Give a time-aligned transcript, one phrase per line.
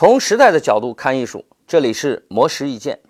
[0.00, 3.00] 从时代的角度看艺术，这里是魔石意见。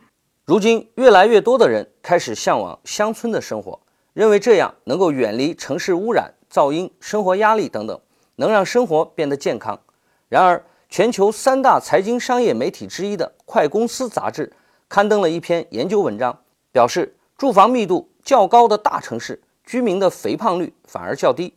[0.44, 3.78] 如今，越来越多的人开始向往乡村的生活，
[4.12, 8.00] 认为这样能够远离城市污染、噪音、生活压力等等，
[8.34, 9.78] 能让生活变得健康。
[10.28, 14.52] 然而，全球三大财经商业媒体之一的《快公司》杂志
[14.88, 16.36] 刊登了一篇研究文章，
[16.72, 21.54] 表示住房密度较高的大城市居民的肥胖率反而较低。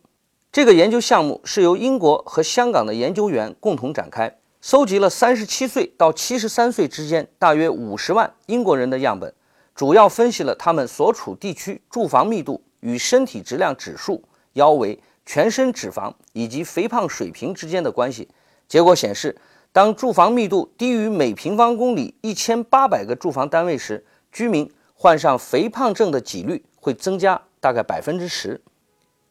[0.52, 4.38] 这个研究项目是由英国和香港的研究员共同展开。
[4.66, 9.30] 搜集了三十七岁到七十三岁之间大约五十万英国人的样本，
[9.74, 18.26] 主要分析了他们所处地区住房密度与身体质量指数、腰围、全身脂肪以及肥胖水平之间的关系。
[18.66, 19.36] 结果显示，
[19.70, 28.62] 当住房密度低于每平方公里一千八百个住房单位时，居民患上肥胖症的几率会增加大概百分之十。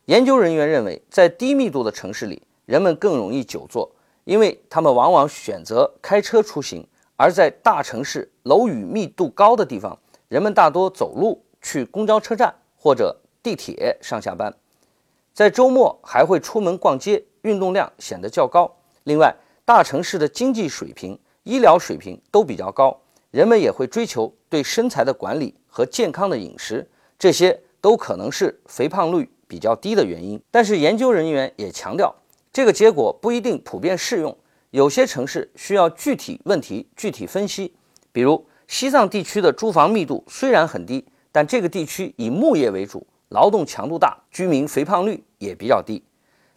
[0.05, 3.95] 研究人员认为，在低密度的城市里，人们更容易久坐。
[4.25, 9.97] 因为他们往往选择开车出行，而在大城市楼宇密度高的地方，
[10.29, 14.53] 人们大多走路去公交车站或者地铁上下班，
[15.33, 18.73] 在周末还会出门逛街，运动量显得较高。
[19.03, 22.97] 另外，大城市的经济水平、医疗水平都比较高，
[23.31, 30.41] 人们也会追求对身材的管理和健康的饮食，这些都可能是肥胖率比较低的原因。
[30.49, 32.15] 但是，研究人员也强调。
[32.53, 34.37] 这个结果不一定普遍适用，
[34.69, 37.73] 有些城市需要具体问题具体分析。
[38.11, 46.03] 比如西藏地区的住房密度虽然很低，但这个地区以牧业为主，劳动强度大，居民肥胖率也比较低。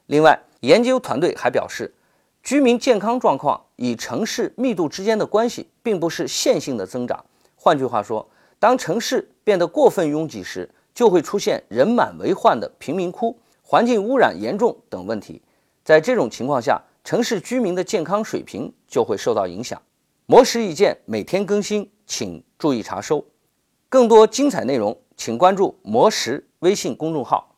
[0.05, 1.95] 另外，研究团队还表示，
[2.43, 7.25] 居民健康状况与城市密度之间的关系并不是线性的增长。
[7.55, 15.41] 换句话说，当城市变得过分拥挤时，就会出现人满为患的贫民窟、环境污染严重等问题。
[15.87, 19.81] 在这种情况下，城市居民的健康水平就会受到影响。
[20.27, 23.25] 魔石意见每天更新，请注意查收。
[23.89, 27.56] 更多精彩内容，请关注魔石微信公众号。